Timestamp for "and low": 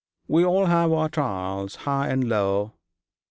2.09-2.71